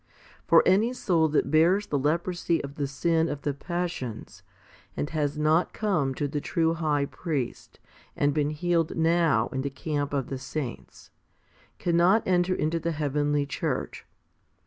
[0.47, 4.41] For any soul that bears the leprosy of the sin of the passions,
[4.97, 7.79] and has not come to the true high priest,
[8.17, 11.11] and been healed now in the camp of the saints,
[11.77, 14.03] cannot enter into the heavenly church.